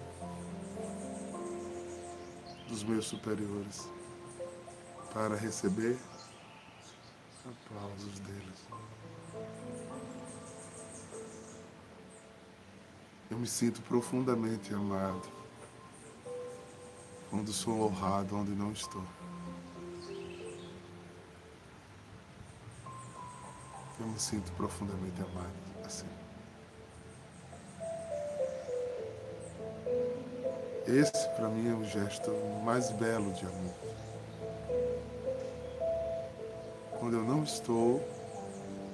dos 2.67 2.83
meus 2.83 3.05
superiores 3.05 3.87
para 5.13 5.37
receber 5.37 5.99
aplausos 7.45 8.19
deles. 8.21 8.70
Me 13.41 13.47
sinto 13.47 13.81
profundamente 13.83 14.75
amado 14.75 15.27
quando 17.31 17.51
sou 17.53 17.87
honrado 17.87 18.37
onde 18.37 18.51
não 18.51 18.71
estou. 18.71 19.03
Eu 23.99 24.07
me 24.07 24.21
sinto 24.21 24.53
profundamente 24.53 25.23
amado 25.23 25.87
assim. 25.87 26.07
Esse, 30.87 31.29
para 31.37 31.49
mim, 31.49 31.71
é 31.71 31.75
o 31.75 31.85
gesto 31.85 32.31
mais 32.63 32.91
belo 32.93 33.33
de 33.33 33.47
amor. 33.47 33.75
quando 36.99 37.17
eu 37.17 37.25
não 37.25 37.43
estou, 37.43 38.07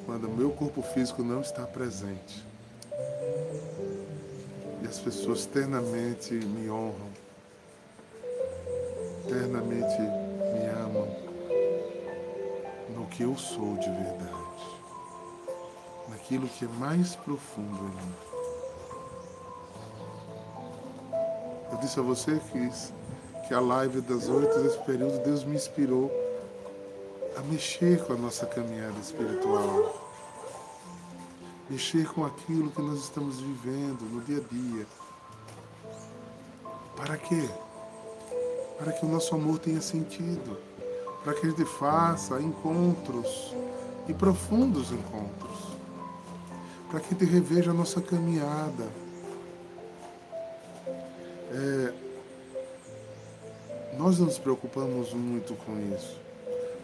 quando 0.07 0.29
o 0.29 0.31
meu 0.31 0.53
corpo 0.53 0.81
físico 0.81 1.25
não 1.25 1.41
está 1.41 1.67
presente. 1.67 2.47
As 4.97 5.03
pessoas 5.03 5.45
eternamente 5.45 6.33
me 6.33 6.71
honram, 6.71 7.11
eternamente 9.27 10.01
me 10.01 10.67
amam 10.71 11.07
no 12.97 13.07
que 13.09 13.23
eu 13.25 13.37
sou 13.37 13.77
de 13.77 13.91
verdade, 13.91 14.81
naquilo 16.09 16.49
que 16.49 16.65
é 16.65 16.69
mais 16.69 17.15
profundo 17.15 17.79
em 17.79 18.07
mim. 18.07 18.15
Eu 21.73 21.79
disse 21.79 22.01
a 22.01 22.03
você 22.03 22.41
que, 22.51 22.71
que 23.47 23.53
a 23.53 23.61
live 23.61 24.01
das 24.01 24.31
oito 24.31 24.59
desse 24.61 24.79
período, 24.79 25.23
Deus 25.23 25.45
me 25.45 25.57
inspirou 25.57 26.11
a 27.37 27.43
mexer 27.43 28.03
com 28.07 28.15
a 28.15 28.17
nossa 28.17 28.47
caminhada 28.47 28.99
espiritual. 28.99 30.06
Mexer 31.69 32.07
com 32.13 32.25
aquilo 32.25 32.71
que 32.71 32.81
nós 32.81 33.01
estamos 33.01 33.41
vivendo 33.41 34.03
no 34.13 34.21
dia 34.23 34.39
a 34.39 34.55
dia. 34.55 34.87
Para 36.97 37.17
quê? 37.17 37.49
Para 38.79 38.93
que 38.93 39.05
o 39.05 39.09
nosso 39.09 39.35
amor 39.35 39.59
tenha 39.59 39.81
sentido. 39.81 40.57
Para 41.25 41.35
que 41.35 41.47
a 41.47 41.51
gente 41.51 41.65
faça 41.65 42.41
encontros 42.41 43.55
e 44.09 44.15
profundos 44.15 44.93
encontros. 44.93 45.59
Para 46.91 47.01
que 47.01 47.07
a 47.07 47.19
gente 47.19 47.25
reveja 47.25 47.73
a 47.73 47.75
nossa 47.75 48.01
caminhada. 48.01 48.89
É, 51.53 51.93
nós 53.99 54.19
não 54.19 54.27
nos 54.27 54.39
preocupamos 54.39 55.13
muito 55.13 55.55
com 55.55 55.79
isso 55.95 56.27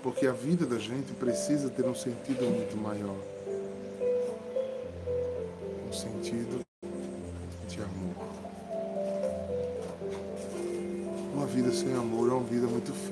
porque 0.02 0.26
a 0.26 0.32
vida 0.32 0.66
da 0.66 0.78
gente 0.78 1.12
precisa 1.12 1.70
ter 1.70 1.84
um 1.84 1.94
sentido 1.94 2.44
muito 2.44 2.76
maior 2.76 3.16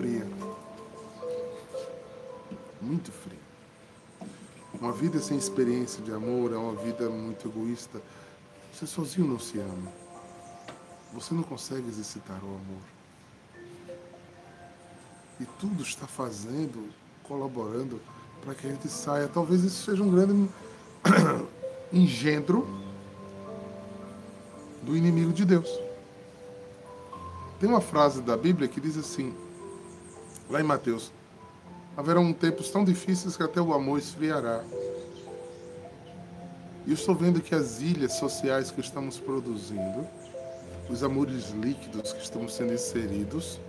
fria. 0.00 0.26
Muito 2.80 3.12
fria. 3.12 3.38
Uma 4.80 4.92
vida 4.92 5.18
sem 5.20 5.36
experiência 5.36 6.02
de 6.02 6.10
amor 6.10 6.54
é 6.54 6.56
uma 6.56 6.74
vida 6.74 7.10
muito 7.10 7.46
egoísta. 7.46 8.00
Você 8.72 8.86
sozinho 8.86 9.28
não 9.28 9.38
se 9.38 9.58
ama. 9.58 9.92
Você 11.12 11.34
não 11.34 11.42
consegue 11.42 11.86
exercitar 11.88 12.42
o 12.42 12.48
amor 12.48 12.82
e 15.38 15.44
tudo 15.58 15.82
está 15.82 16.06
fazendo, 16.06 16.90
colaborando 17.22 18.00
para 18.42 18.54
que 18.54 18.66
a 18.66 18.70
gente 18.70 18.88
saia. 18.88 19.26
Talvez 19.26 19.64
isso 19.64 19.84
seja 19.84 20.02
um 20.02 20.10
grande 20.10 20.48
engendro 21.92 22.68
do 24.82 24.96
inimigo 24.96 25.32
de 25.32 25.44
Deus. 25.44 25.68
Tem 27.58 27.68
uma 27.68 27.80
frase 27.80 28.22
da 28.22 28.36
Bíblia 28.36 28.68
que 28.68 28.80
diz 28.80 28.96
assim, 28.96 29.34
lá 30.50 30.60
em 30.60 30.64
Mateus: 30.64 31.12
haverão 31.96 32.32
tempos 32.32 32.70
tão 32.70 32.84
difíceis 32.84 33.36
que 33.36 33.42
até 33.42 33.60
o 33.60 33.72
amor 33.72 33.98
esfriará. 33.98 34.62
E 36.86 36.90
eu 36.90 36.94
estou 36.94 37.14
vendo 37.14 37.40
que 37.40 37.54
as 37.54 37.80
ilhas 37.80 38.14
sociais 38.14 38.70
que 38.70 38.80
estamos 38.80 39.18
produzindo, 39.18 40.06
os 40.88 41.04
amores 41.04 41.50
líquidos 41.50 42.12
que 42.12 42.22
estamos 42.22 42.54
sendo 42.54 42.72
inseridos, 42.72 43.60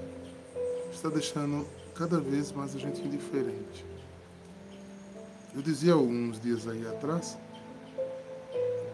está 0.91 1.09
deixando 1.09 1.67
cada 1.93 2.19
vez 2.19 2.51
mais 2.51 2.75
a 2.75 2.79
gente 2.79 3.01
indiferente. 3.01 3.85
Eu 5.53 5.61
dizia 5.61 5.93
alguns 5.93 6.39
dias 6.39 6.67
aí 6.67 6.87
atrás 6.87 7.37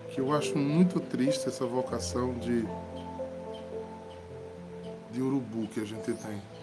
que 0.10 0.20
eu 0.20 0.34
acho 0.34 0.58
muito 0.58 1.00
triste 1.00 1.48
essa 1.48 1.64
vocação 1.64 2.34
de, 2.40 2.66
de 5.12 5.22
urubu 5.22 5.68
que 5.68 5.80
a 5.80 5.86
gente 5.86 6.12
tem. 6.12 6.57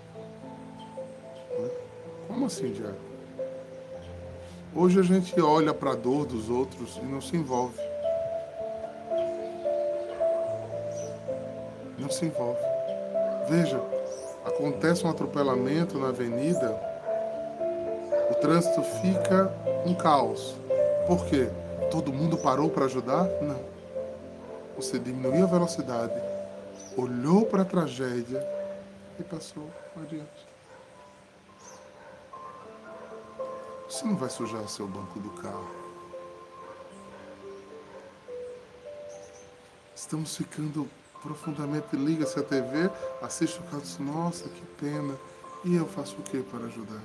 Como 2.45 2.53
assim, 2.53 2.73
Diário? 2.73 2.99
Hoje 4.77 5.01
a 5.01 5.03
gente 5.03 5.41
olha 5.41 5.73
para 5.73 5.93
a 5.93 5.95
dor 5.95 6.27
dos 6.27 6.51
outros 6.51 6.99
e 6.99 7.07
não 7.07 7.19
se 7.19 7.35
envolve. 7.35 7.81
Não 11.99 12.11
se 12.11 12.27
envolve. 12.27 12.61
Veja, 13.49 13.81
acontece 14.45 15.07
um 15.07 15.11
atropelamento 15.11 15.99
na 15.99 16.09
avenida, 16.09 16.79
o 18.31 18.35
trânsito 18.35 18.83
fica 19.01 19.51
um 19.87 19.95
caos. 19.95 20.55
Por 21.07 21.25
quê? 21.25 21.49
Todo 21.91 22.13
mundo 22.13 22.37
parou 22.37 22.69
para 22.69 22.85
ajudar? 22.85 23.25
Não. 23.41 23.61
Você 24.77 24.99
diminuiu 24.99 25.45
a 25.45 25.49
velocidade, 25.49 26.13
olhou 26.95 27.47
para 27.47 27.63
a 27.63 27.65
tragédia 27.65 28.47
e 29.19 29.23
passou 29.23 29.65
adiante. 29.97 30.54
Você 33.95 34.05
não 34.07 34.17
vai 34.17 34.29
sujar 34.29 34.69
seu 34.69 34.89
banco 34.89 35.21
do 35.21 35.31
carro. 35.41 35.71
Estamos 39.95 40.37
ficando 40.37 40.91
profundamente, 41.23 41.95
liga-se 41.95 42.37
à 42.41 42.43
TV, 42.43 42.91
assiste 43.23 43.61
o 43.61 43.63
caso, 43.63 44.03
nossa, 44.03 44.49
que 44.49 44.67
pena. 44.81 45.17
E 45.65 45.77
eu 45.77 45.87
faço 45.87 46.17
o 46.17 46.23
que 46.25 46.43
para 46.43 46.65
ajudar? 46.65 47.01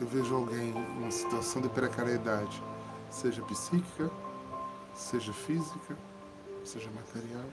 Eu 0.00 0.06
vejo 0.06 0.34
alguém 0.34 0.70
em 0.70 0.98
uma 1.02 1.10
situação 1.10 1.60
de 1.60 1.68
precariedade, 1.68 2.62
seja 3.10 3.42
psíquica, 3.42 4.10
seja 4.94 5.34
física, 5.34 5.94
seja 6.64 6.90
material. 6.90 7.50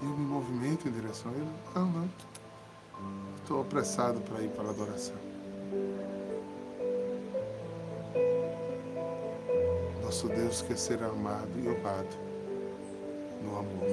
E 0.00 0.04
eu 0.04 0.10
me 0.10 0.26
movimento 0.26 0.86
em 0.86 0.92
direção 0.92 1.32
a 1.32 1.34
ele. 1.34 1.52
Não, 1.74 1.86
não. 1.86 2.37
Estou 3.40 3.62
apressado 3.62 4.20
para 4.20 4.42
ir 4.42 4.50
para 4.50 4.64
a 4.64 4.70
adoração. 4.70 5.16
Nosso 10.02 10.28
Deus 10.28 10.62
quer 10.62 10.76
ser 10.78 11.02
amado 11.02 11.50
e 11.56 11.68
honrado 11.68 12.16
no 13.42 13.58
amor. 13.58 13.86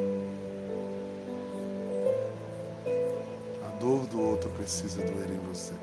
A 3.65 3.79
dor 3.79 4.05
do 4.07 4.21
outro 4.21 4.49
precisa 4.51 5.01
doer 5.03 5.29
em 5.31 5.39
você. 5.39 5.73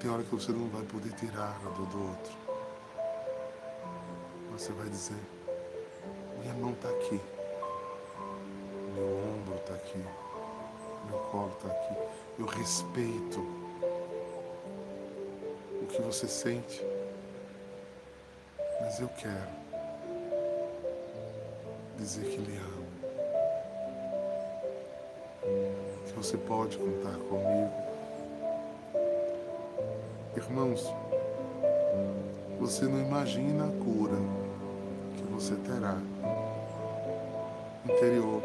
Tem 0.00 0.10
hora 0.10 0.22
que 0.22 0.34
você 0.34 0.50
não 0.50 0.66
vai 0.68 0.82
poder 0.84 1.12
tirar 1.12 1.60
a 1.64 1.68
dor 1.76 1.86
do 1.88 2.02
outro. 2.08 2.32
Você 4.52 4.72
vai 4.72 4.88
dizer, 4.88 5.20
minha 6.40 6.54
mão 6.54 6.72
está 6.72 6.88
aqui, 6.88 7.20
aqui, 9.80 10.04
meu 11.08 11.18
colo 11.30 11.52
está 11.56 11.68
aqui. 11.68 11.94
Eu 12.38 12.46
respeito 12.46 13.40
o 15.82 15.86
que 15.86 16.00
você 16.02 16.26
sente 16.28 16.84
mas 18.80 18.98
eu 18.98 19.08
quero 19.08 19.50
dizer 21.98 22.24
que 22.24 22.38
lhe 22.38 22.56
amo. 22.56 22.86
Que 26.06 26.12
você 26.14 26.36
pode 26.38 26.78
contar 26.78 27.16
comigo. 27.28 27.70
Irmãos, 30.36 30.92
você 32.58 32.86
não 32.86 32.98
imagina 33.00 33.66
a 33.66 33.84
cura 33.84 34.16
que 35.16 35.22
você 35.24 35.54
terá 35.56 35.98
interior 37.84 38.42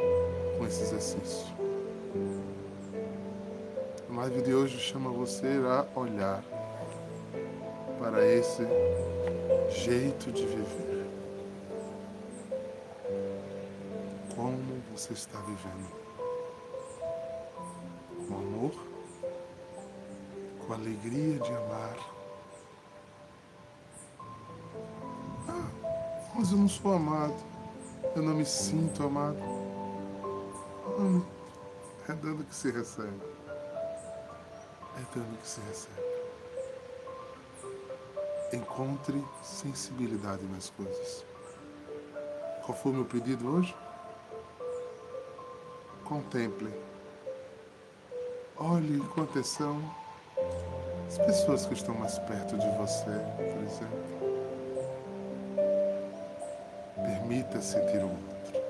com 0.57 0.65
esse 0.65 0.81
exercício. 0.83 1.47
A 4.09 4.15
live 4.21 4.41
de 4.41 4.53
hoje 4.53 4.79
chama 4.79 5.09
você 5.09 5.47
a 5.47 5.99
olhar 5.99 6.43
para 7.99 8.25
esse 8.25 8.63
jeito 9.69 10.31
de 10.31 10.45
viver. 10.45 11.05
Como 14.35 14.81
você 14.93 15.13
está 15.13 15.39
vivendo? 15.39 15.91
Com 18.27 18.35
amor? 18.35 18.71
Com 20.65 20.73
alegria 20.73 21.39
de 21.39 21.51
amar? 21.51 21.97
Ah, 25.47 25.69
mas 26.33 26.51
eu 26.51 26.57
não 26.57 26.69
sou 26.69 26.93
amado. 26.93 27.35
Eu 28.15 28.21
não 28.21 28.33
me 28.33 28.45
sinto 28.45 29.03
amado. 29.03 29.54
Dando 32.25 32.43
que 32.43 32.55
se 32.55 32.71
recebe. 32.71 33.21
É 34.97 35.01
dando 35.13 35.38
que 35.39 35.47
se 35.47 35.61
recebe 35.61 36.05
encontre 38.51 39.23
sensibilidade 39.43 40.43
nas 40.45 40.71
coisas. 40.71 41.23
Qual 42.63 42.75
foi 42.75 42.91
o 42.93 42.95
meu 42.95 43.05
pedido 43.05 43.47
hoje? 43.47 43.75
Contemple 46.03 46.73
Olhe 48.57 48.99
com 49.09 49.21
atenção 49.21 49.79
as 51.07 51.17
pessoas 51.19 51.65
que 51.67 51.73
estão 51.73 51.93
mais 51.93 52.17
perto 52.19 52.57
de 52.57 52.69
você, 52.77 53.19
por 53.35 53.63
exemplo. 53.63 54.15
Permita 56.95 57.61
sentir 57.61 57.97
o 57.97 58.09
outro. 58.09 58.61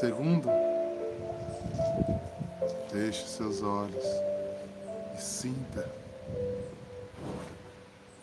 Segundo, 0.00 0.50
deixe 2.94 3.26
seus 3.26 3.60
olhos 3.60 4.04
e 5.18 5.20
sinta. 5.20 5.90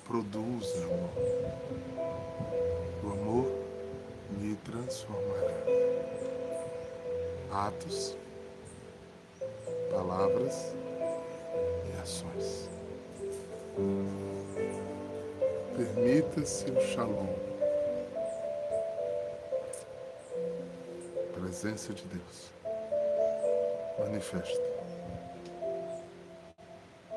Produza 0.08 0.86
amor. 0.86 1.12
O 3.04 3.12
amor 3.12 3.52
lhe 4.40 4.56
transformará. 4.64 5.52
Atos, 7.52 8.16
palavras 9.92 10.74
e 11.90 12.02
ações. 12.02 12.70
Permita-se 15.76 16.72
o 16.72 16.82
shalom. 16.94 17.36
Presença 21.34 21.94
de 21.94 22.06
Deus. 22.06 22.61
Manifesta. 24.02 24.72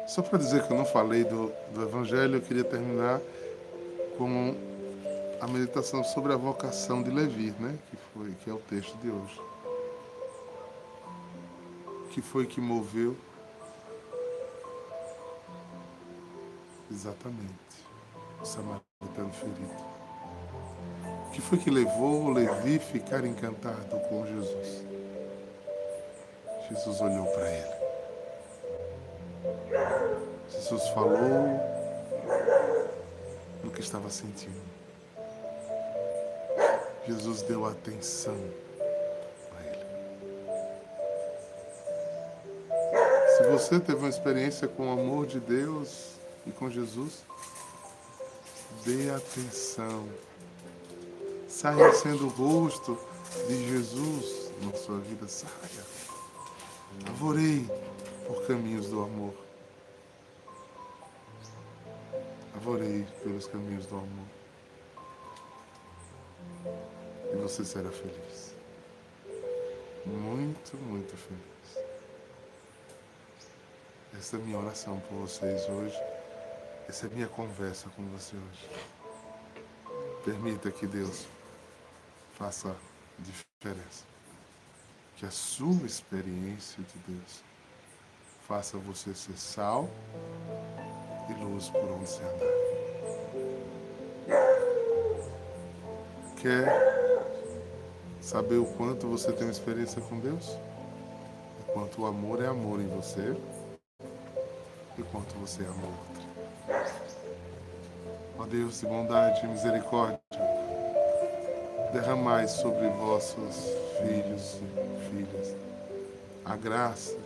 Só 0.07 0.23
para 0.23 0.38
dizer 0.38 0.66
que 0.66 0.73
eu 0.73 0.77
não 0.77 0.85
falei 0.85 1.25
do, 1.25 1.51
do 1.73 1.83
Evangelho, 1.83 2.37
eu 2.37 2.40
queria 2.42 2.64
terminar 2.64 3.20
com 4.18 4.55
a 5.40 5.47
meditação 5.47 6.05
sobre 6.05 6.33
a 6.33 6.37
vocação 6.37 7.03
de 7.03 7.11
Levi, 7.11 7.55
né? 7.59 7.79
que, 7.90 7.97
foi, 8.12 8.35
que 8.42 8.51
é 8.51 8.53
o 8.53 8.59
texto 8.59 8.97
de 8.99 9.11
hoje. 9.11 9.40
Que 12.11 12.23
foi 12.23 12.47
que 12.47 12.61
moveu 12.61 13.16
exatamente 16.90 17.49
o 18.40 18.44
samaritano 18.44 19.33
ferido. 19.33 19.94
Que 21.33 21.40
foi 21.40 21.59
que 21.59 21.70
levou 21.70 22.31
Levi 22.31 22.77
a 22.77 22.81
ficar 22.81 23.25
encantado 23.25 23.99
com 24.09 24.25
Jesus? 24.27 24.93
Jesus 26.74 27.00
olhou 27.00 27.26
para 27.26 27.48
ele. 27.48 27.74
Jesus 30.50 30.88
falou 30.88 31.60
do 33.62 33.70
que 33.70 33.80
estava 33.80 34.10
sentindo. 34.10 34.60
Jesus 37.06 37.42
deu 37.42 37.64
atenção 37.64 38.37
a 39.56 39.60
ele. 39.66 39.87
Se 43.37 43.44
você 43.44 43.78
teve 43.78 43.98
uma 43.98 44.08
experiência 44.08 44.66
com 44.66 44.88
o 44.88 44.92
amor 44.92 45.26
de 45.26 45.38
Deus 45.38 46.16
e 46.44 46.50
com 46.50 46.68
Jesus, 46.68 47.22
dê 48.84 49.10
atenção. 49.10 50.08
Saia 51.46 51.92
sendo 51.92 52.26
o 52.26 52.30
rosto 52.30 52.98
de 53.46 53.68
Jesus 53.68 54.50
na 54.60 54.72
sua 54.76 54.98
vida. 54.98 55.28
Saia. 55.28 55.93
Avorei 57.09 57.66
por 58.26 58.46
caminhos 58.46 58.88
do 58.88 59.02
amor. 59.02 59.35
Avorei 62.54 63.07
pelos 63.22 63.46
caminhos 63.46 63.87
do 63.87 63.96
amor. 63.96 64.26
E 67.33 67.37
você 67.37 67.64
será 67.64 67.90
feliz. 67.90 68.54
Muito, 70.07 70.76
muito 70.76 71.16
feliz. 71.16 71.85
Essa 74.18 74.37
é 74.37 74.40
a 74.40 74.42
minha 74.42 74.59
oração 74.59 75.00
por 75.00 75.18
vocês 75.18 75.68
hoje. 75.68 75.98
Essa 76.88 77.07
é 77.07 77.11
a 77.11 77.12
minha 77.12 77.28
conversa 77.28 77.88
com 77.90 78.04
você 78.09 78.37
hoje. 78.37 78.70
Permita 80.24 80.70
que 80.70 80.87
Deus 80.87 81.26
faça 82.35 82.76
diferença. 83.18 84.13
Que 85.16 85.27
a 85.27 85.31
sua 85.31 85.87
experiência 85.87 86.83
de 86.83 87.14
Deus 87.14 87.44
faça 88.46 88.77
você 88.79 89.14
ser 89.14 89.38
sal 89.38 89.88
e 91.29 91.33
luz 91.44 91.70
por 91.70 91.85
onde 91.90 92.07
você 92.07 92.22
andar. 92.22 92.55
Quer 96.37 96.68
saber 98.20 98.57
o 98.57 98.66
quanto 98.66 99.07
você 99.07 99.33
tem 99.33 99.44
uma 99.46 99.53
experiência 99.53 100.03
com 100.03 100.20
Deus? 100.20 100.59
O 101.61 101.72
quanto 101.72 102.03
o 102.03 102.07
amor 102.07 102.42
é 102.42 102.46
amor 102.46 102.81
em 102.81 102.88
você 102.88 103.35
e 104.98 105.03
quanto 105.05 105.35
você 105.37 105.62
ama 105.62 105.87
o 105.87 105.87
outro. 105.87 106.14
Ó 108.38 108.46
Deus 108.46 108.81
de 108.81 108.87
bondade 108.87 109.44
e 109.44 109.48
misericórdia, 109.48 110.20
derramai 111.94 112.48
sobre 112.48 112.88
vossos 112.88 113.70
filhos 114.00 114.57
e 114.57 115.09
filhas 115.09 115.54
a 116.44 116.57
graça 116.57 117.16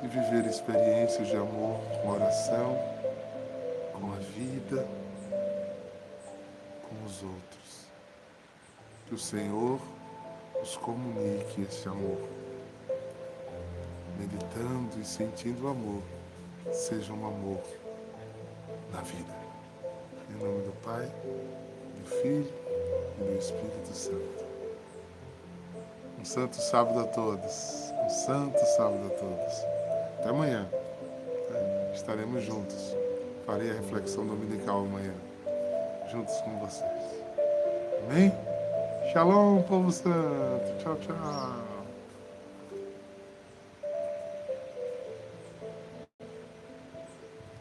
de 0.00 0.08
viver 0.08 0.46
experiências 0.48 1.28
de 1.28 1.36
amor 1.36 1.78
com 2.00 2.08
oração, 2.08 2.78
com 3.92 4.12
a 4.14 4.16
vida, 4.16 4.88
com 6.88 7.04
os 7.04 7.22
outros. 7.22 7.86
Que 9.06 9.14
o 9.14 9.18
Senhor 9.18 9.78
os 10.62 10.74
comunique 10.78 11.60
esse 11.60 11.86
amor. 11.86 12.18
Meditando 14.18 14.98
e 14.98 15.04
sentindo 15.04 15.66
o 15.66 15.68
amor, 15.68 16.02
seja 16.72 17.12
um 17.12 17.26
amor 17.26 17.60
na 18.90 19.02
vida. 19.02 19.34
Em 20.30 20.42
nome 20.42 20.62
do 20.62 20.72
Pai, 20.82 21.04
do 21.04 22.10
Filho 22.22 22.59
do 23.24 23.38
Espírito 23.38 23.92
Santo. 23.92 24.44
Um 26.18 26.24
santo 26.24 26.56
sábado 26.56 27.00
a 27.00 27.04
todos. 27.04 27.92
Um 28.04 28.08
santo 28.10 28.58
sábado 28.76 29.06
a 29.06 29.10
todos. 29.10 29.64
Até 30.18 30.28
amanhã. 30.28 30.68
Estaremos 31.94 32.44
juntos. 32.44 32.94
Farei 33.46 33.70
a 33.70 33.74
reflexão 33.74 34.26
dominical 34.26 34.80
amanhã. 34.80 35.14
Juntos 36.10 36.34
com 36.42 36.58
vocês. 36.58 37.24
Amém? 38.04 38.32
Shalom, 39.12 39.62
povo 39.62 39.90
santo. 39.90 40.76
Tchau, 40.78 40.96
tchau. 40.96 41.69